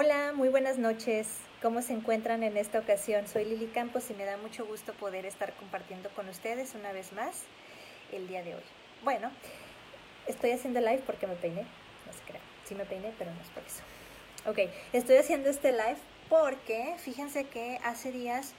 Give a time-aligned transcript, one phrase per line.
[0.00, 1.26] Hola, muy buenas noches.
[1.60, 3.26] ¿Cómo se encuentran en esta ocasión?
[3.26, 7.12] Soy Lili Campos y me da mucho gusto poder estar compartiendo con ustedes una vez
[7.12, 7.42] más
[8.12, 8.62] el día de hoy.
[9.02, 9.32] Bueno,
[10.28, 11.62] estoy haciendo live porque me peiné.
[11.62, 12.44] No se crean.
[12.64, 13.82] Sí me peiné, pero no es por eso.
[14.46, 18.52] Ok, estoy haciendo este live porque fíjense que hace días,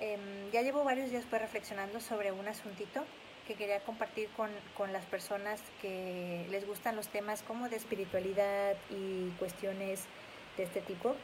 [0.00, 3.06] em, ya llevo varios días pues reflexionando sobre un asuntito
[3.48, 8.74] que quería compartir con, con, las personas que les gustan los temas como de espiritualidad
[8.90, 10.06] y cuestiones
[10.56, 11.14] de este tipo.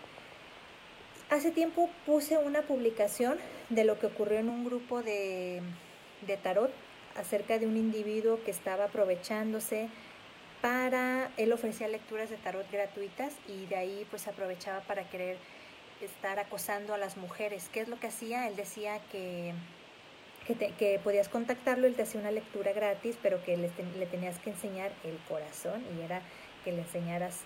[1.31, 5.63] Hace tiempo puse una publicación de lo que ocurrió en un grupo de,
[6.27, 6.73] de tarot
[7.17, 9.89] acerca de un individuo que estaba aprovechándose
[10.61, 15.39] para, él ofrecía lecturas de tarot gratuitas y de ahí pues aprovechaba para querer
[16.01, 17.69] estar acosando a las mujeres.
[17.73, 18.47] ¿Qué es lo que hacía?
[18.49, 19.55] Él decía que,
[20.79, 23.69] que, podías contactarlo, él te hacía una lectura gratis, pero que le,
[24.07, 26.23] tenías que enseñar el corazón y era
[26.65, 27.41] que le enseñaras...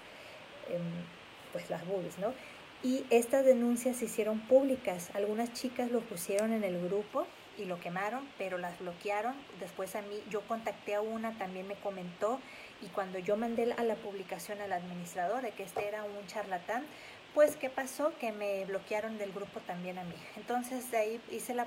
[0.70, 1.23] Em,
[1.54, 2.34] pues las boobies, ¿no?
[2.82, 5.10] Y estas denuncias se hicieron públicas.
[5.14, 9.34] Algunas chicas lo pusieron en el grupo y lo quemaron, pero las bloquearon.
[9.60, 12.40] Después a mí, yo contacté a una, también me comentó,
[12.82, 16.84] y cuando yo mandé a la publicación al administrador de que este era un charlatán,
[17.32, 18.12] pues ¿qué pasó?
[18.18, 20.14] Que me bloquearon del grupo también a mí.
[20.36, 21.66] Entonces de ahí hice la,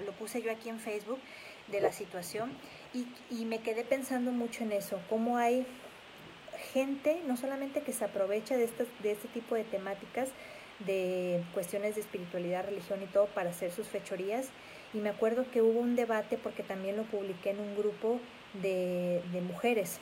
[0.00, 1.20] lo puse yo aquí en Facebook
[1.68, 2.50] de la situación
[2.92, 5.66] y, y me quedé pensando mucho en eso, cómo hay
[6.72, 10.28] gente, no solamente que se aprovecha de, estas, de este tipo de temáticas,
[10.80, 14.48] de cuestiones de espiritualidad, religión y todo para hacer sus fechorías.
[14.94, 18.20] Y me acuerdo que hubo un debate porque también lo publiqué en un grupo
[18.62, 20.00] de, de mujeres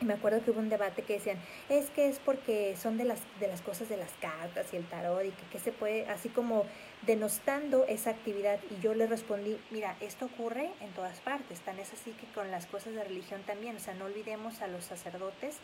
[0.00, 3.04] y me acuerdo que hubo un debate que decían, es que es porque son de
[3.04, 6.28] las, de las cosas de las cartas y el tarot y que, se puede, así
[6.28, 6.66] como
[7.06, 8.60] denostando esa actividad.
[8.70, 12.50] Y yo le respondí, mira, esto ocurre en todas partes, tan es así que con
[12.50, 15.56] las cosas de religión también, o sea, no olvidemos a los sacerdotes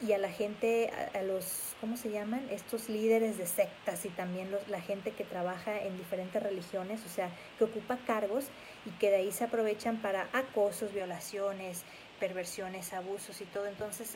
[0.00, 2.44] y a la gente, a, los, ¿cómo se llaman?
[2.50, 7.08] Estos líderes de sectas y también los, la gente que trabaja en diferentes religiones, o
[7.08, 8.46] sea, que ocupa cargos
[8.84, 11.84] y que de ahí se aprovechan para acosos, violaciones,
[12.22, 13.66] perversiones, abusos y todo.
[13.66, 14.14] Entonces,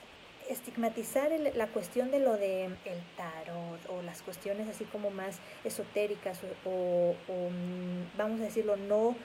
[0.48, 6.38] estigmatizar la cuestión de lo de el tarot o las cuestiones así como más esotéricas
[6.64, 9.16] o, mm, vamos a decirlo no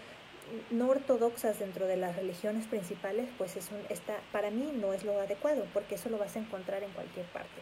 [0.69, 5.05] no ortodoxas dentro de las religiones principales, pues es un, está, para mí no es
[5.05, 7.61] lo adecuado, porque eso lo vas a encontrar en cualquier parte.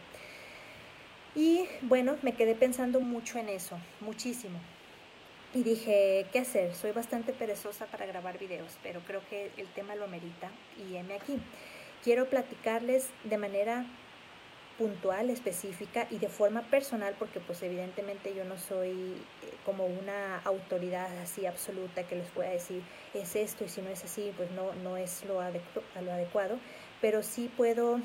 [1.36, 4.58] Y bueno, me quedé pensando mucho en eso, muchísimo.
[5.52, 6.74] Y dije, ¿qué hacer?
[6.76, 11.14] Soy bastante perezosa para grabar videos, pero creo que el tema lo merita y heme
[11.14, 11.40] aquí.
[12.04, 13.84] Quiero platicarles de manera
[14.78, 20.38] puntual, específica y de forma personal, porque pues evidentemente yo no soy eh, como una
[20.44, 22.82] autoridad así absoluta que les pueda decir
[23.12, 26.58] es esto y si no es así, pues no, no es lo, lo adecuado,
[27.00, 28.00] pero sí puedo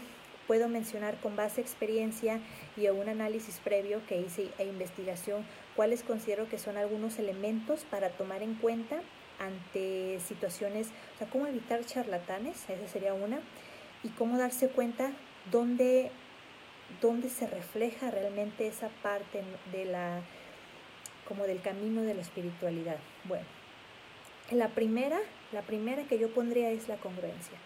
[0.47, 2.39] puedo mencionar con base experiencia
[2.77, 5.45] y a un análisis previo que hice e investigación
[5.75, 9.01] cuáles considero que son algunos elementos para tomar en cuenta
[9.39, 13.39] ante situaciones, o sea, cómo evitar charlatanes, esa sería una,
[14.03, 15.11] y cómo darse cuenta
[15.51, 16.11] dónde,
[17.01, 19.41] dónde se refleja realmente esa parte
[19.71, 20.21] de la,
[21.27, 22.97] como del camino de la espiritualidad.
[23.25, 23.45] Bueno,
[24.51, 25.19] la primera,
[25.51, 27.57] la primera que yo pondría es la congruencia.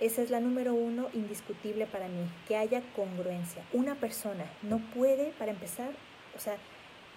[0.00, 3.62] Esa es la número uno indiscutible para mí, que haya congruencia.
[3.72, 5.90] Una persona no puede, para empezar,
[6.36, 6.56] o sea,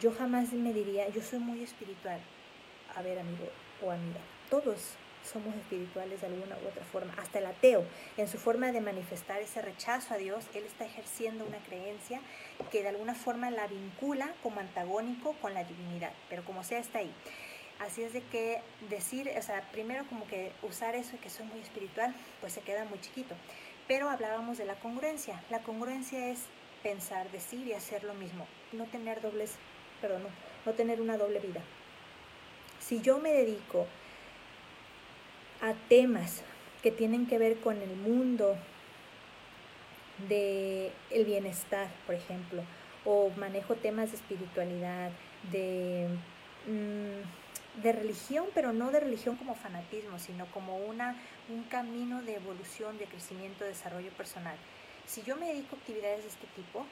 [0.02, 2.20] yo jamás me diría, yo soy muy espiritual.
[2.96, 3.48] A ver, amigo
[3.82, 4.20] o amiga,
[4.50, 7.14] todos somos espirituales de alguna u otra forma.
[7.18, 7.84] Hasta el ateo,
[8.18, 12.22] en su forma de manifestar ese rechazo a Dios, él está ejerciendo una creencia
[12.72, 17.00] que de alguna forma la vincula como antagónico con la divinidad, pero como sea, está
[17.00, 17.12] ahí.
[17.80, 21.46] Así es de que decir, o sea, primero como que usar eso de que soy
[21.46, 23.36] muy espiritual, pues se queda muy chiquito.
[23.88, 25.44] Pero hablábamos de la congruencia.
[25.50, 26.46] La congruencia es
[26.84, 28.48] pensar, decir y hacer lo mismo.
[28.72, 29.56] No tener dobles,
[30.02, 30.30] perdón, no,
[30.66, 31.62] no tener una doble vida.
[32.80, 33.88] Si yo me dedico
[35.62, 36.44] a temas
[36.82, 38.56] que tienen que ver con el mundo
[40.30, 42.64] de bienestar, por ejemplo,
[43.04, 45.12] o manejo temas de espiritualidad,
[45.52, 46.08] de
[46.68, 47.45] mm,
[47.82, 51.16] de religión, pero no de religión como fanatismo, sino como una,
[51.50, 54.58] un camino de evolución, de crecimiento, de desarrollo personal.
[55.06, 56.86] Si yo me dedico a actividades de este tipo,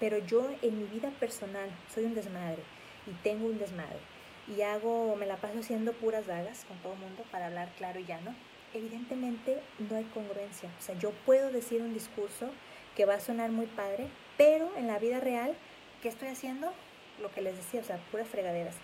[0.00, 2.62] pero yo en mi vida personal soy un desmadre
[3.06, 4.00] y tengo un desmadre
[4.48, 8.00] y hago, me la paso haciendo puras dagas con todo el mundo para hablar claro
[8.00, 8.34] y llano,
[8.74, 10.68] evidentemente no hay congruencia.
[10.78, 12.50] O sea, yo puedo decir un discurso
[12.96, 15.54] que va a sonar muy padre, pero en la vida real,
[16.02, 16.72] ¿qué estoy haciendo?
[17.20, 18.74] Lo que les decía, o sea, puras fregaderas.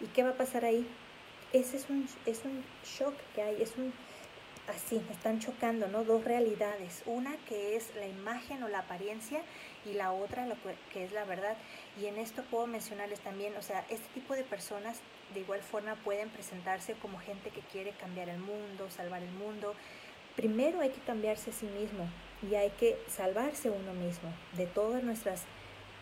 [0.00, 0.86] ¿Y qué va a pasar ahí?
[1.52, 3.92] Ese es un, es un shock que hay, es un,
[4.68, 6.04] así, están chocando, ¿no?
[6.04, 7.02] Dos realidades.
[7.06, 9.40] Una que es la imagen o la apariencia
[9.84, 10.56] y la otra lo
[10.92, 11.56] que es la verdad.
[12.00, 15.00] Y en esto puedo mencionarles también, o sea, este tipo de personas
[15.34, 19.74] de igual forma pueden presentarse como gente que quiere cambiar el mundo, salvar el mundo.
[20.34, 22.06] Primero hay que cambiarse a sí mismo
[22.48, 25.44] y hay que salvarse uno mismo de todas nuestras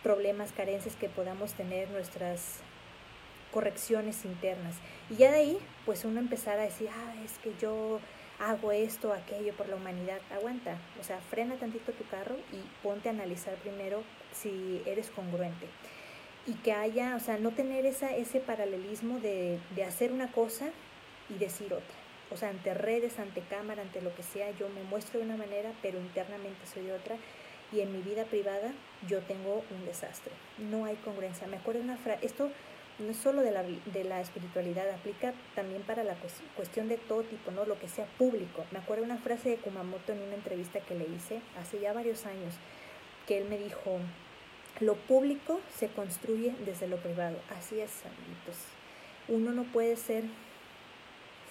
[0.03, 2.61] problemas, carencias que podamos tener, nuestras
[3.55, 4.75] correcciones internas.
[5.09, 8.01] Y ya de ahí, pues uno empezar a decir, ah, es que yo
[8.41, 10.19] hago esto, aquello por la humanidad.
[10.33, 14.03] Aguanta, o sea, frena tantito tu carro y ponte a analizar primero
[14.33, 15.69] si eres congruente.
[16.49, 20.67] Y que haya, o sea, no tener esa, ese paralelismo de, de hacer una cosa
[21.31, 21.97] y decir otra.
[22.33, 25.37] O sea, ante redes, ante cámara, ante lo que sea, yo me muestro de una
[25.37, 27.17] manera, pero internamente soy de otra.
[27.73, 28.73] Y en mi vida privada
[29.09, 30.33] yo tengo un desastre.
[30.59, 31.47] No hay congruencia.
[31.47, 32.51] Me acuerdo una frase, esto
[32.99, 36.17] no solo de la, de la espiritualidad, aplica también para la
[36.55, 37.65] cuestión de todo tipo, ¿no?
[37.65, 38.65] Lo que sea público.
[38.71, 42.25] Me acuerdo una frase de Kumamoto en una entrevista que le hice hace ya varios
[42.27, 42.55] años,
[43.27, 43.99] que él me dijo,
[44.81, 47.37] lo público se construye desde lo privado.
[47.59, 48.57] Así es, amiguitos.
[49.27, 50.25] Uno no puede ser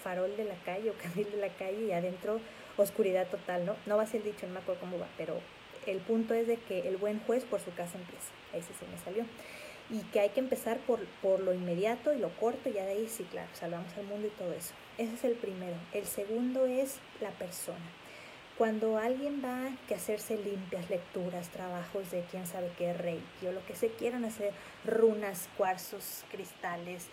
[0.01, 2.39] farol de la calle o candil de la calle y adentro
[2.77, 3.75] oscuridad total, ¿no?
[3.85, 5.39] No va a ser dicho, no me acuerdo cómo va, pero
[5.85, 8.31] el punto es de que el buen juez por su casa empieza.
[8.53, 9.25] Sí se me salió
[9.89, 12.91] y que hay que empezar por, por lo inmediato y lo corto y ya de
[12.91, 14.73] ahí sí, claro, salvamos al mundo y todo eso.
[14.97, 15.75] Ese es el primero.
[15.93, 17.85] El segundo es la persona.
[18.57, 23.65] Cuando alguien va a hacerse limpias lecturas, trabajos de quién sabe qué, reiki o lo
[23.65, 24.53] que se quieran hacer,
[24.85, 27.07] runas, cuarzos, cristales,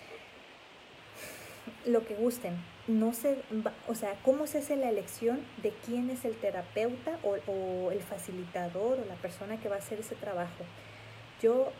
[1.86, 2.56] lo que gusten,
[2.88, 3.38] no se
[3.86, 8.02] o sea, cómo se hace la elección de quién es el terapeuta o, o el
[8.02, 10.64] facilitador o la persona que va a hacer ese trabajo.
[11.40, 11.72] Yo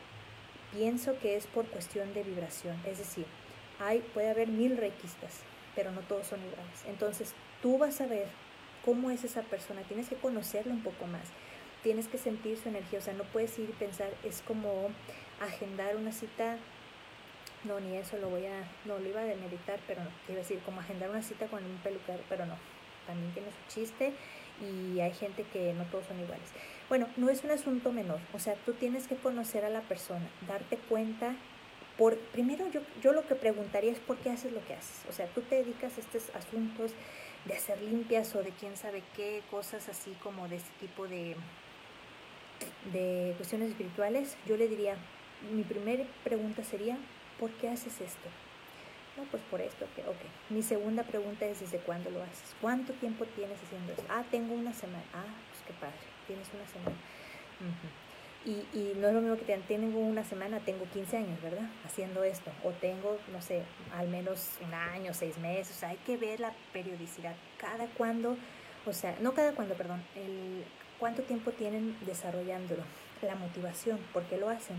[0.73, 3.27] Pienso que es por cuestión de vibración, es decir,
[3.81, 5.41] hay, puede haber mil requistas,
[5.75, 6.85] pero no todos son iguales.
[6.87, 8.29] Entonces, tú vas a ver
[8.85, 11.25] cómo es esa persona, tienes que conocerla un poco más,
[11.83, 14.91] tienes que sentir su energía, o sea, no puedes ir y pensar, es como
[15.41, 16.57] agendar una cita,
[17.65, 20.61] no, ni eso lo voy a, no, lo iba a meditar, pero no, quiero decir,
[20.61, 22.55] como agendar una cita con un peluquero, pero no,
[23.07, 24.13] también tiene su chiste
[24.61, 26.49] y hay gente que no todos son iguales.
[26.91, 30.29] Bueno, no es un asunto menor, o sea, tú tienes que conocer a la persona,
[30.49, 31.37] darte cuenta.
[31.97, 35.05] Por, primero yo, yo lo que preguntaría es por qué haces lo que haces.
[35.09, 36.91] O sea, tú te dedicas a estos asuntos
[37.45, 41.37] de hacer limpias o de quién sabe qué, cosas así como de este tipo de,
[42.93, 44.37] de cuestiones espirituales.
[44.45, 44.97] Yo le diría,
[45.55, 46.99] mi primera pregunta sería,
[47.39, 48.29] ¿por qué haces esto?
[49.17, 50.51] No, pues por esto, ok, ok.
[50.51, 52.57] Mi segunda pregunta es, ¿desde cuándo lo haces?
[52.61, 54.05] ¿Cuánto tiempo tienes haciendo esto?
[54.09, 55.05] Ah, tengo una semana.
[55.15, 55.23] Ah,
[55.53, 56.97] pues qué padre tienes una semana.
[58.45, 61.69] y, y, no es lo mismo que te tengo una semana, tengo 15 años, ¿verdad?
[61.85, 62.53] Haciendo esto.
[62.63, 63.63] O tengo, no sé,
[63.97, 65.77] al menos un año, seis meses.
[65.77, 67.35] O sea, hay que ver la periodicidad.
[67.59, 68.37] Cada cuando,
[68.87, 70.65] o sea, no cada cuando, perdón, el
[70.99, 72.83] cuánto tiempo tienen desarrollándolo.
[73.23, 74.77] La motivación, ¿por qué lo hacen?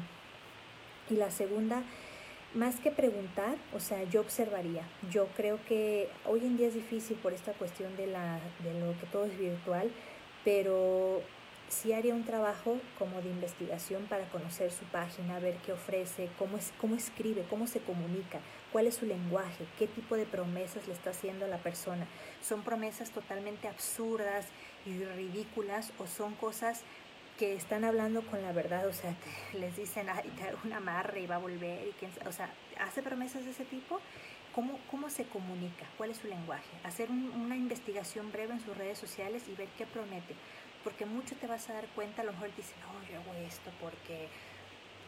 [1.09, 1.83] Y la segunda,
[2.53, 4.83] más que preguntar, o sea, yo observaría.
[5.12, 8.98] Yo creo que hoy en día es difícil por esta cuestión de, la, de lo
[9.00, 9.92] que todo es virtual,
[10.44, 11.21] pero
[11.71, 16.57] sí haría un trabajo como de investigación para conocer su página, ver qué ofrece, cómo,
[16.57, 18.39] es, cómo escribe, cómo se comunica,
[18.71, 22.06] cuál es su lenguaje, qué tipo de promesas le está haciendo a la persona.
[22.41, 24.48] ¿Son promesas totalmente absurdas
[24.86, 26.81] y ridículas o son cosas
[27.39, 28.86] que están hablando con la verdad?
[28.88, 29.15] O sea,
[29.53, 31.88] les dicen, ay, te hago un amarre y va a volver.
[31.88, 34.01] Y quién, o sea, ¿hace promesas de ese tipo?
[34.53, 35.86] ¿Cómo, ¿Cómo se comunica?
[35.98, 36.67] ¿Cuál es su lenguaje?
[36.84, 40.36] Hacer una investigación breve en sus redes sociales y ver qué promete
[40.83, 43.71] porque mucho te vas a dar cuenta, a lo mejor dices, no, yo hago esto
[43.79, 44.27] porque,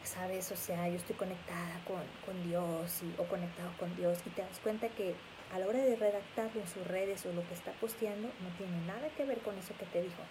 [0.03, 4.41] sabes, o sea, yo estoy conectada con, con Dios o conectado con Dios y te
[4.41, 5.15] das cuenta que
[5.53, 8.85] a la hora de redactarlo en sus redes o lo que está posteando, no tiene
[8.87, 10.21] nada que ver con eso que te dijo.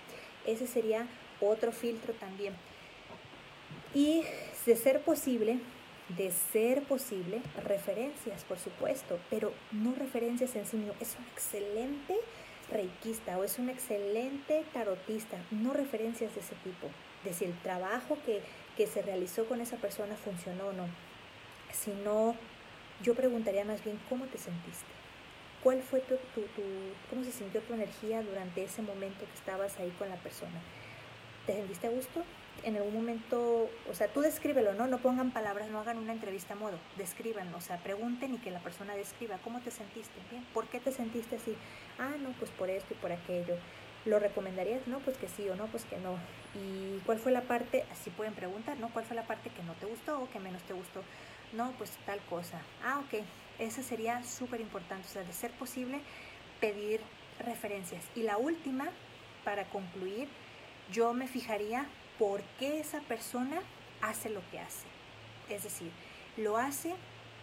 [0.44, 1.06] Ese sería
[1.40, 2.54] otro filtro también.
[3.94, 4.25] Y
[4.66, 5.61] de ser posible,
[6.08, 10.94] de ser posible, referencias, por supuesto, pero no referencias en sí mismo.
[11.00, 12.16] Es un excelente
[12.71, 16.88] reikista o es un excelente tarotista, no referencias de ese tipo,
[17.25, 18.42] de si el trabajo que,
[18.76, 20.87] que se realizó con esa persona funcionó o no,
[21.73, 22.35] sino
[23.02, 24.92] yo preguntaría más bien cómo te sentiste,
[25.62, 26.62] cuál fue tu, tu, tu,
[27.11, 30.61] cómo se sintió tu energía durante ese momento que estabas ahí con la persona,
[31.46, 32.25] ¿te sentiste gusto?
[32.64, 34.87] en algún momento, o sea, tú descríbelo, ¿no?
[34.87, 38.50] No pongan palabras, no hagan una entrevista a modo, describan, o sea, pregunten y que
[38.50, 40.44] la persona describa cómo te sentiste, ¿bien?
[40.54, 41.56] ¿Por qué te sentiste así?
[41.99, 43.56] Ah, no, pues por esto y por aquello.
[44.04, 44.87] ¿Lo recomendarías?
[44.88, 46.18] No, pues que sí o no, pues que no.
[46.54, 47.84] ¿Y cuál fue la parte?
[47.92, 48.88] Así pueden preguntar, ¿no?
[48.88, 51.02] ¿Cuál fue la parte que no te gustó o que menos te gustó?
[51.52, 52.61] No, pues tal cosa.
[52.84, 53.22] Ah, ok.
[53.61, 56.00] Esa sería súper importante, o sea, de ser posible,
[56.61, 57.00] pedir
[57.38, 58.02] referencias.
[58.16, 58.88] Y la última,
[59.44, 60.26] para concluir,
[60.90, 61.86] yo me fijaría
[62.18, 63.60] por qué esa persona
[64.00, 64.86] hace lo que hace.
[65.48, 65.90] Es decir,
[66.36, 66.94] lo hace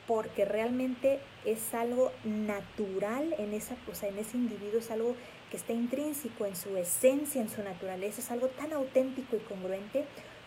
[0.07, 5.15] porque realmente es algo natural en esa, o en ese individuo, es algo
[5.51, 10.05] que está intrínseco en su esencia, en su naturaleza, es algo tan auténtico y congruente,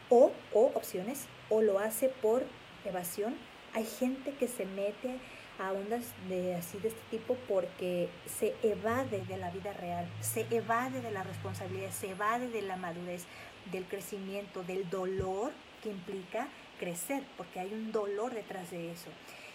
[0.09, 2.43] o, o opciones, o lo hace por
[2.85, 3.37] evasión.
[3.73, 5.19] Hay gente que se mete
[5.63, 10.47] a ondas de así de este tipo porque se evade de la vida real, se
[10.51, 13.27] evade de la responsabilidad, se evade de la madurez,
[13.71, 15.53] del crecimiento, del dolor
[15.83, 16.49] que implica
[16.81, 19.11] crecer, porque hay un dolor detrás de eso.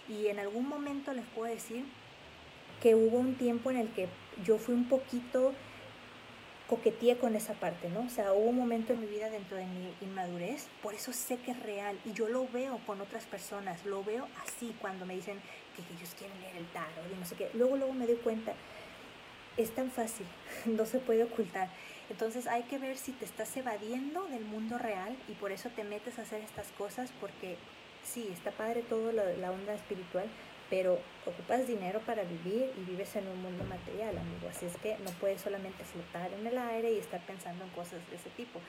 [0.07, 1.83] Y en algún momento les puedo decir
[2.81, 4.07] que hubo un tiempo en el que
[4.45, 5.53] yo fui un poquito
[6.67, 8.01] coqueteé con esa parte, ¿no?
[8.01, 11.37] O sea, hubo un momento en mi vida dentro de mi inmadurez, por eso sé
[11.37, 15.15] que es real y yo lo veo con otras personas, lo veo así cuando me
[15.15, 15.39] dicen
[15.83, 17.49] que ellos quieren leer el tarot y no sé qué.
[17.53, 18.53] Luego, luego me doy cuenta,
[19.57, 20.25] es tan fácil,
[20.65, 21.69] no se puede ocultar.
[22.09, 25.83] Entonces hay que ver si te estás evadiendo del mundo real y por eso te
[25.83, 27.57] metes a hacer estas cosas porque
[28.03, 30.29] sí, está padre todo la onda espiritual,
[30.69, 34.49] pero ocupas dinero para vivir y vives en un mundo material, amigo.
[34.49, 37.99] Así es que no puedes solamente flotar en el aire y estar pensando en cosas
[38.09, 38.59] de ese tipo.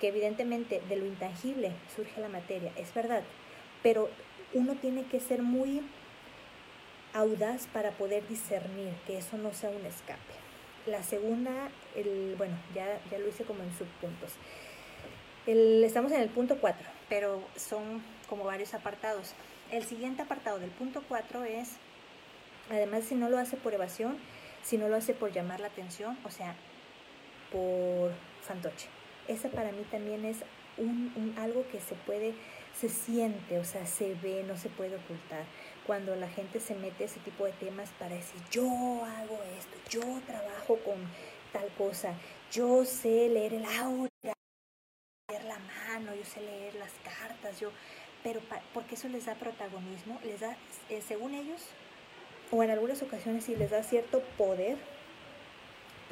[0.00, 3.22] Que evidentemente de lo intangible surge la materia, es verdad,
[3.82, 4.10] pero
[4.52, 5.82] uno tiene que ser muy
[7.16, 10.20] audaz para poder discernir que eso no sea un escape.
[10.86, 11.50] La segunda,
[11.94, 14.32] el, bueno, ya, ya lo hice como en subpuntos.
[15.46, 19.32] El, estamos en el punto 4, pero son como varios apartados.
[19.70, 21.76] El siguiente apartado del punto 4 es,
[22.70, 24.18] además si no lo hace por evasión,
[24.62, 26.54] si no lo hace por llamar la atención, o sea,
[27.50, 28.88] por fantoche.
[29.28, 30.38] Esa para mí también es
[30.76, 32.34] un, algo que se puede,
[32.74, 35.44] se siente, o sea, se ve, no se puede ocultar.
[35.86, 40.20] Cuando la gente se mete ese tipo de temas para decir, yo hago esto, yo
[40.26, 40.96] trabajo con
[41.52, 42.14] tal cosa,
[42.50, 44.10] yo sé leer el aura,
[45.30, 47.70] leer la mano, yo sé leer las cartas, yo
[48.26, 48.40] pero
[48.74, 50.56] porque eso les da protagonismo, les da,
[50.88, 51.62] eh, según ellos,
[52.50, 54.76] o en algunas ocasiones sí les da cierto poder,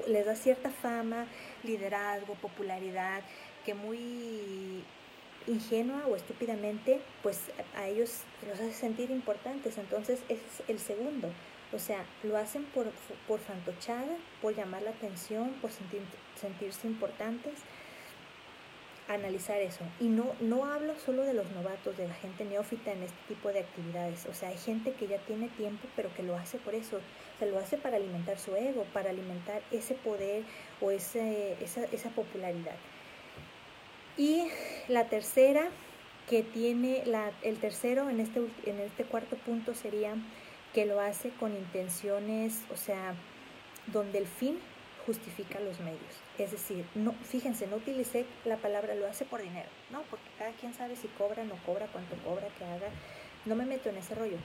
[0.07, 1.27] les da cierta fama,
[1.65, 3.25] liderazgo, popularidad,
[3.65, 4.85] que muy
[5.47, 9.79] ingenua o estúpidamente, pues a ellos los hace sentir importantes.
[9.79, 11.29] Entonces es el segundo.
[11.73, 12.87] O sea, lo hacen por,
[13.27, 17.55] por fantochada, por llamar la atención, por sentirse importantes
[19.09, 19.85] analizar eso.
[20.01, 23.51] Y no, no hablo solo de los novatos, de la gente neófita en este tipo
[23.51, 24.27] de actividades.
[24.27, 26.97] O sea, hay gente que ya tiene tiempo, pero que lo hace por eso.
[26.97, 30.45] O sea, lo hace para alimentar su ego, para alimentar ese poder
[30.81, 32.77] o ese, esa, esa popularidad.
[34.17, 34.47] Y
[34.89, 35.69] la tercera,
[36.29, 40.15] que tiene la, el tercero en este, en este cuarto punto sería
[40.73, 43.15] que lo hace con intenciones, o sea,
[43.87, 44.59] donde el fin
[45.07, 46.21] justifica los medios.
[46.39, 50.03] Es decir, no, fíjense, no utilicé la palabra lo hace por dinero, ¿no?
[50.11, 52.89] Porque cada quien sabe si cobra, no cobra, cuánto cobra, qué haga.
[53.45, 54.39] No me meto en ese rollo.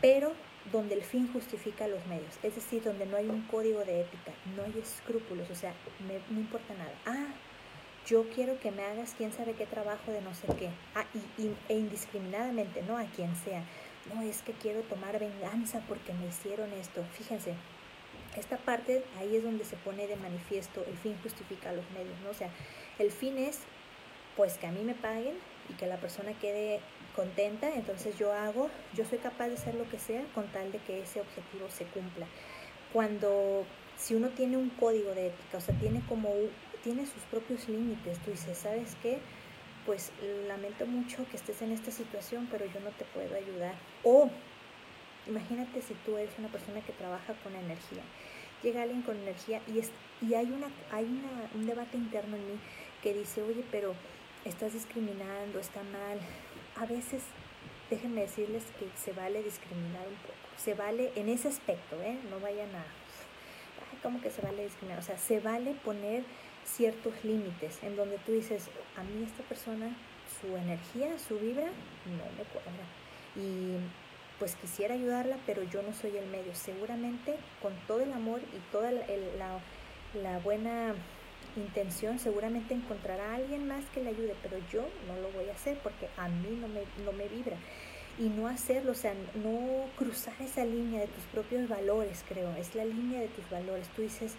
[0.00, 0.32] Pero
[0.72, 4.32] donde el fin justifica los medios, es decir, donde no hay un código de ética,
[4.56, 5.72] no hay escrúpulos, o sea,
[6.30, 6.92] no importa nada.
[7.06, 7.28] Ah,
[8.06, 10.70] yo quiero que me hagas quién sabe qué trabajo de no sé qué.
[10.94, 11.04] Ah,
[11.38, 13.64] y, e indiscriminadamente, no a quien sea.
[14.14, 17.04] No es que quiero tomar venganza porque me hicieron esto.
[17.12, 17.54] Fíjense,
[18.36, 22.30] esta parte ahí es donde se pone de manifiesto el fin justifica los medios, ¿no?
[22.30, 22.50] O sea,
[22.98, 23.60] el fin es
[24.36, 25.34] pues que a mí me paguen
[25.68, 26.80] y que la persona quede
[27.16, 30.78] contenta, entonces yo hago, yo soy capaz de hacer lo que sea con tal de
[30.78, 32.26] que ese objetivo se cumpla.
[32.92, 33.64] Cuando
[33.96, 36.28] si uno tiene un código de ética, o sea, tiene como
[36.86, 39.18] tiene sus propios límites, tú dices, ¿sabes qué?
[39.84, 40.12] Pues
[40.46, 43.74] lamento mucho que estés en esta situación, pero yo no te puedo ayudar.
[44.04, 44.30] O
[45.26, 48.02] Imagínate si tú eres una persona que trabaja con energía.
[48.62, 49.90] Llega alguien con energía y, es,
[50.22, 52.58] y hay, una, hay una, un debate interno en mí
[53.02, 53.94] que dice, oye, pero
[54.44, 56.20] estás discriminando, está mal.
[56.76, 57.22] A veces,
[57.90, 60.34] déjenme decirles que se vale discriminar un poco.
[60.56, 62.18] Se vale en ese aspecto, ¿eh?
[62.30, 62.82] No vayan a...
[63.90, 65.00] Ay, ¿Cómo que se vale discriminar?
[65.00, 66.24] O sea, se vale poner
[66.66, 69.96] ciertos límites en donde tú dices, a mí esta persona,
[70.40, 72.84] su energía, su vibra, no me cuadra.
[73.36, 73.76] Y
[74.38, 76.54] pues quisiera ayudarla, pero yo no soy el medio.
[76.54, 80.94] Seguramente con todo el amor y toda la, buena
[81.56, 85.52] intención, seguramente encontrará a alguien más que le ayude, pero yo no lo voy a
[85.52, 87.56] hacer porque a mí no me, no me vibra.
[88.18, 92.74] Y no hacerlo, o sea, no cruzar esa línea de tus propios valores, creo, es
[92.74, 93.88] la línea de tus valores.
[93.88, 94.36] Tú dices,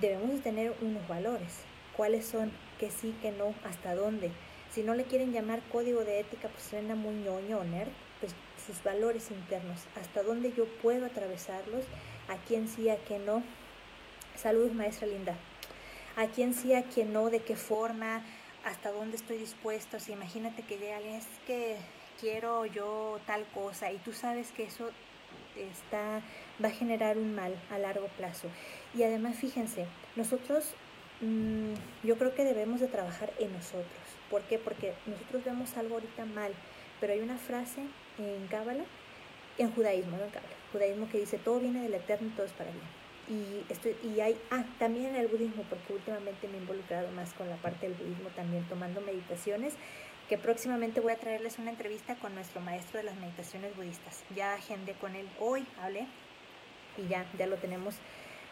[0.00, 1.60] debemos de tener unos valores.
[1.96, 2.52] ¿Cuáles son?
[2.78, 4.30] Que sí, que no, hasta dónde.
[4.70, 8.34] Si no le quieren llamar código de ética, pues suena muy ñoño o nerd, pues
[8.66, 11.84] sus valores internos, hasta dónde yo puedo atravesarlos,
[12.28, 13.42] a quién sí, a quién no,
[14.40, 15.36] Saludos, maestra linda.
[16.16, 18.24] A quién sí, a quién no, de qué forma,
[18.64, 20.00] hasta dónde estoy dispuesto.
[20.00, 21.76] Si imagínate que llega alguien, es que
[22.18, 24.92] quiero yo tal cosa y tú sabes que eso
[25.64, 26.22] está,
[26.62, 28.48] va a generar un mal a largo plazo.
[28.94, 29.86] Y además, fíjense,
[30.16, 30.74] nosotros,
[31.20, 31.74] mm,
[32.04, 33.86] yo creo que debemos de trabajar en nosotros.
[34.30, 34.58] ¿Por qué?
[34.58, 36.52] Porque nosotros vemos algo ahorita mal,
[37.00, 37.82] pero hay una frase
[38.18, 38.84] en Cábala,
[39.58, 42.52] en judaísmo, no en Cábala, judaísmo que dice, todo viene del eterno y todo es
[42.52, 43.00] para bien.
[43.30, 47.32] Y, estoy, y hay, ah, también en el budismo, porque últimamente me he involucrado más
[47.34, 49.74] con la parte del budismo, también tomando meditaciones,
[50.30, 54.22] que próximamente voy a traerles una entrevista con nuestro maestro de las meditaciones budistas.
[54.36, 56.06] Ya agendé con él hoy, hablé,
[56.96, 57.96] y ya, ya lo tenemos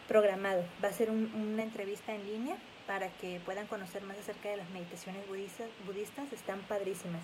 [0.09, 0.65] programado.
[0.83, 4.69] Va a ser una entrevista en línea para que puedan conocer más acerca de las
[4.71, 7.21] meditaciones budistas, budistas, están padrísimas.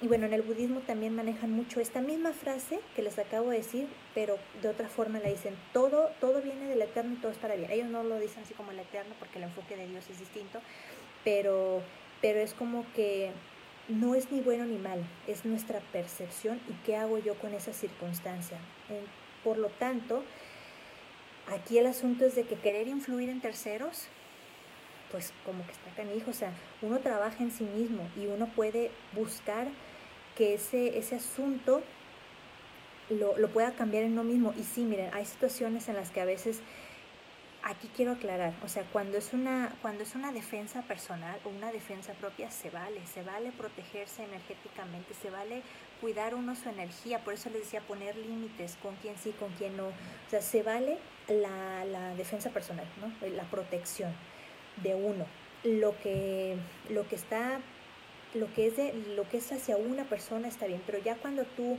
[0.00, 3.58] Y bueno, en el budismo también manejan mucho esta misma frase que les acabo de
[3.58, 7.36] decir, pero de otra forma la dicen, todo, todo viene del eterno y todo es
[7.36, 7.70] para bien.
[7.70, 10.62] Ellos no lo dicen así como el eterno porque el enfoque de Dios es distinto,
[11.24, 11.82] pero,
[12.22, 13.32] pero es como que
[13.88, 17.72] no es ni bueno ni malo, es nuestra percepción y qué hago yo con esa
[17.72, 18.58] circunstancia.
[19.44, 20.22] Por lo tanto,
[21.48, 24.08] aquí el asunto es de que querer influir en terceros
[25.12, 28.90] pues como que está canijo, o sea, uno trabaja en sí mismo y uno puede
[29.12, 29.68] buscar
[30.36, 31.82] que ese, ese asunto
[33.10, 34.54] lo, lo pueda cambiar en uno mismo.
[34.58, 36.60] Y sí, miren, hay situaciones en las que a veces,
[37.62, 41.70] aquí quiero aclarar, o sea, cuando es una, cuando es una defensa personal o una
[41.72, 45.62] defensa propia, se vale, se vale protegerse energéticamente, se vale
[46.00, 49.76] cuidar uno su energía, por eso les decía poner límites con quién sí, con quién
[49.76, 53.28] no, o sea, se vale la, la defensa personal, ¿no?
[53.28, 54.12] la protección
[54.82, 55.26] de uno.
[55.64, 56.56] Lo que,
[56.90, 57.60] lo que está
[58.34, 61.44] lo que es de, lo que es hacia una persona está bien, pero ya cuando
[61.44, 61.78] tú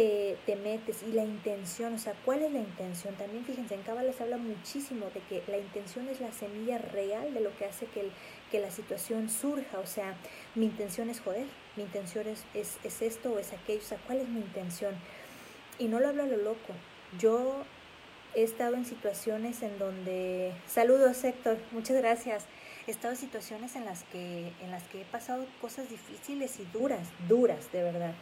[0.00, 3.14] te, te, metes y la intención, o sea, ¿cuál es la intención?
[3.16, 7.40] También fíjense, en Cábala habla muchísimo de que la intención es la semilla real de
[7.40, 8.08] lo que hace que,
[8.50, 10.16] que la situación surja, o sea,
[10.54, 11.44] mi intención es joder,
[11.76, 14.94] mi intención es, es, es esto o es aquello, o sea, ¿cuál es mi intención?
[15.78, 16.72] Y no lo hablo a lo loco,
[17.18, 17.62] yo
[18.34, 22.46] he estado en situaciones en donde, saludos Héctor, muchas gracias,
[22.86, 26.64] he estado en situaciones en las que, en las que he pasado cosas difíciles y
[26.72, 28.14] duras, duras de verdad,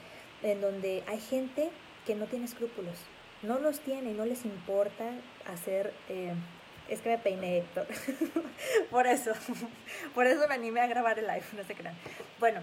[0.42, 1.70] en donde hay gente
[2.06, 2.98] que no tiene escrúpulos,
[3.42, 5.04] no los tiene y no les importa
[5.46, 5.92] hacer...
[6.08, 6.32] Eh,
[6.88, 7.86] es que me peiné Héctor.
[8.90, 9.32] por eso.
[10.14, 11.94] por eso me animé a grabar el live, no se crean.
[12.40, 12.62] Bueno,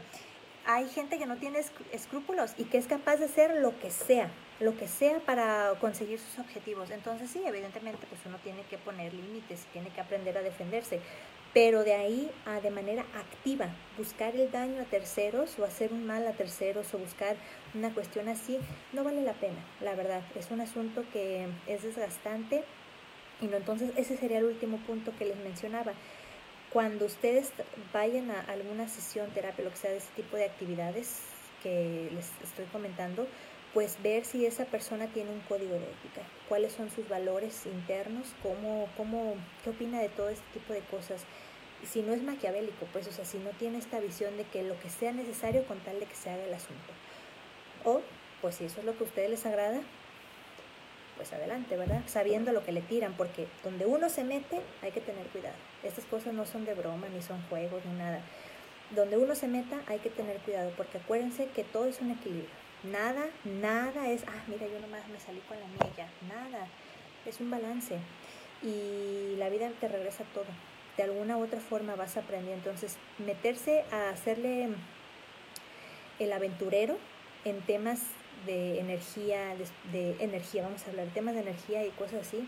[0.66, 1.62] hay gente que no tiene
[1.92, 6.20] escrúpulos y que es capaz de hacer lo que sea, lo que sea para conseguir
[6.20, 6.90] sus objetivos.
[6.90, 11.02] Entonces sí, evidentemente pues uno tiene que poner límites, tiene que aprender a defenderse,
[11.56, 16.06] pero de ahí a de manera activa buscar el daño a terceros o hacer un
[16.06, 17.38] mal a terceros o buscar
[17.74, 18.60] una cuestión así,
[18.92, 20.22] no vale la pena, la verdad.
[20.36, 22.66] Es un asunto que es desgastante
[23.40, 25.94] y no entonces ese sería el último punto que les mencionaba
[26.72, 27.54] cuando ustedes
[27.94, 31.22] vayan a alguna sesión, terapia, lo que sea de ese tipo de actividades
[31.64, 33.28] que les estoy comentando,
[33.76, 38.34] pues ver si esa persona tiene un código de ética, cuáles son sus valores internos,
[38.42, 41.26] cómo, cómo, qué opina de todo este tipo de cosas.
[41.84, 44.80] Si no es maquiavélico, pues, o sea, si no tiene esta visión de que lo
[44.80, 46.94] que sea necesario con tal de que se haga el asunto.
[47.84, 48.02] O,
[48.42, 49.82] pues si eso es lo que a ustedes les agrada,
[51.16, 52.02] pues adelante, ¿verdad?
[52.08, 55.56] Sabiendo lo que le tiran, porque donde uno se mete hay que tener cuidado.
[55.84, 58.22] Estas cosas no son de broma, ni son juegos, ni nada.
[58.92, 62.50] Donde uno se meta hay que tener cuidado, porque acuérdense que todo es un equilibrio.
[62.84, 66.08] Nada, nada es, ah, mira, yo nomás me salí con la milla.
[66.28, 66.68] Nada,
[67.26, 67.98] es un balance.
[68.62, 70.46] Y la vida te regresa todo.
[70.98, 72.54] De alguna u otra forma vas a aprender.
[72.54, 74.70] Entonces, meterse a hacerle
[76.20, 76.98] el aventurero
[77.44, 78.02] en temas
[78.46, 79.56] de energía,
[79.92, 82.48] de, energía, vamos a hablar, temas de energía y cosas así,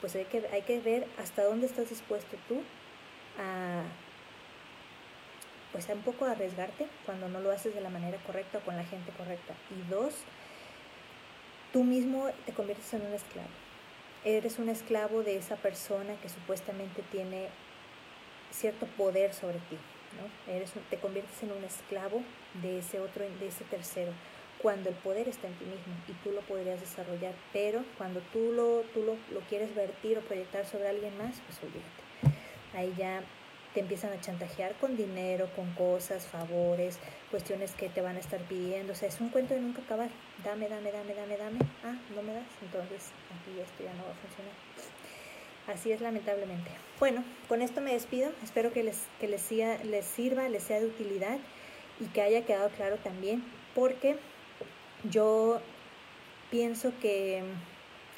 [0.00, 2.60] pues hay que, hay que ver hasta dónde estás dispuesto tú
[3.38, 3.82] a,
[5.72, 8.76] pues a un poco arriesgarte cuando no lo haces de la manera correcta o con
[8.76, 9.54] la gente correcta.
[9.70, 10.14] Y dos,
[11.72, 13.48] tú mismo te conviertes en un esclavo.
[14.24, 17.48] Eres un esclavo de esa persona que supuestamente tiene
[18.54, 19.76] cierto poder sobre ti.
[20.16, 20.52] ¿no?
[20.52, 22.22] Eres te conviertes en un esclavo
[22.62, 24.12] de ese otro, de ese tercero
[24.64, 28.50] cuando el poder está en ti mismo y tú lo podrías desarrollar, pero cuando tú
[28.52, 32.38] lo, tú lo, lo quieres vertir o proyectar sobre alguien más, pues olvídate.
[32.72, 33.22] Ahí ya
[33.74, 36.98] te empiezan a chantajear con dinero, con cosas, favores,
[37.30, 38.94] cuestiones que te van a estar pidiendo.
[38.94, 40.08] O sea, es un cuento de nunca acabar.
[40.42, 41.58] Dame, dame, dame, dame, dame.
[41.84, 42.46] Ah, no me das.
[42.62, 44.93] Entonces aquí esto ya no va a funcionar.
[45.66, 46.70] Así es lamentablemente.
[46.98, 48.30] Bueno, con esto me despido.
[48.42, 49.50] Espero que les, que les,
[49.84, 51.38] les sirva, les sea de utilidad
[52.00, 53.44] y que haya quedado claro también.
[53.74, 54.16] Porque
[55.10, 55.60] yo
[56.50, 57.42] pienso que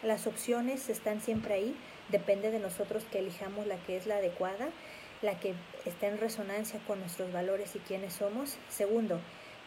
[0.02, 1.76] las opciones están siempre ahí,
[2.08, 4.68] Depende de nosotros que elijamos la que es la adecuada,
[5.22, 5.54] la que
[5.84, 8.56] está en resonancia con nuestros valores y quiénes somos.
[8.68, 9.20] Segundo,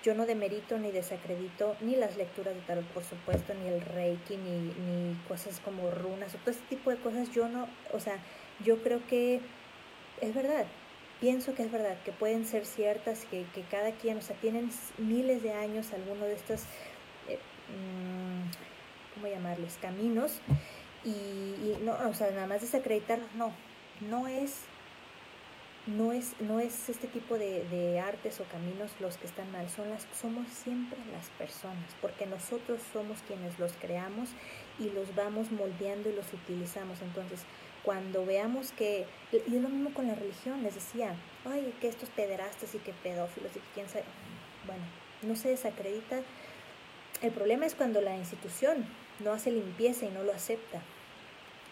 [0.04, 4.38] yo no demerito ni desacredito ni las lecturas de tarot, por supuesto, ni el reiki,
[4.38, 7.32] ni, ni cosas como runas, o todo este tipo de cosas.
[7.32, 8.18] Yo no, o sea,
[8.64, 9.42] yo creo que
[10.22, 10.66] es verdad,
[11.20, 14.72] pienso que es verdad, que pueden ser ciertas, que, que cada quien, o sea, tienen
[14.98, 16.64] miles de años alguno de estos,
[17.28, 19.78] eh, mm, ¿cómo llamarles?
[19.82, 20.40] Caminos.
[21.04, 23.52] Y, y, no, o sea, nada más desacreditarlos, no,
[24.10, 24.62] no es
[25.90, 29.90] no es, no es este tipo de, artes o caminos los que están mal, son
[29.90, 34.30] las, somos siempre las personas, porque nosotros somos quienes los creamos
[34.80, 37.02] y los vamos moldeando y los utilizamos.
[37.02, 37.42] Entonces,
[37.84, 42.10] cuando veamos que, y es lo mismo con la religión, les decía, ay, que estos
[42.10, 44.06] pederastas y que pedófilos y que quién sabe,
[44.66, 44.84] bueno,
[45.24, 46.22] no se desacredita.
[47.22, 48.86] El problema es cuando la institución
[49.20, 50.82] no hace limpieza y no lo acepta.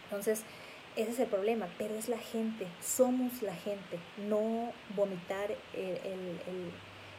[0.06, 0.44] Entonces,
[0.98, 6.72] ese es el problema, pero es la gente, somos la gente, no vomitar el, el,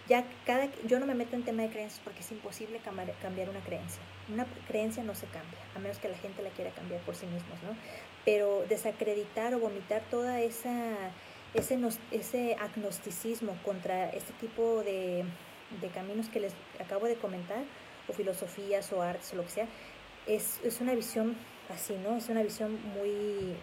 [0.09, 3.49] ya cada, yo no me meto en tema de creencias porque es imposible cambiar, cambiar,
[3.49, 4.03] una creencia.
[4.33, 7.27] Una creencia no se cambia, a menos que la gente la quiera cambiar por sí
[7.27, 7.77] mismos, ¿no?
[8.25, 11.13] Pero desacreditar o vomitar toda esa
[11.55, 11.79] ese,
[12.11, 15.25] ese agnosticismo contra este tipo de,
[15.81, 17.63] de caminos que les acabo de comentar,
[18.09, 19.67] o filosofías o artes o lo que sea,
[20.27, 21.37] es, es una visión
[21.71, 22.17] así, ¿no?
[22.17, 23.57] Es una visión muy,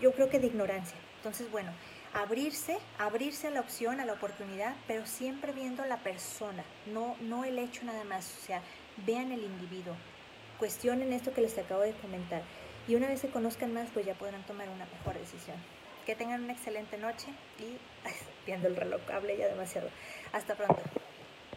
[0.00, 0.96] yo creo que de ignorancia.
[1.16, 1.70] Entonces, bueno,
[2.14, 7.44] abrirse, abrirse a la opción, a la oportunidad, pero siempre viendo la persona, no, no
[7.44, 8.62] el hecho nada más, o sea,
[9.06, 9.94] vean el individuo,
[10.58, 12.42] cuestionen esto que les acabo de comentar
[12.88, 15.56] y una vez se conozcan más, pues ya podrán tomar una mejor decisión.
[16.06, 17.78] Que tengan una excelente noche y
[18.46, 19.90] viendo el reloj, hablé ya demasiado.
[20.32, 20.82] Hasta pronto.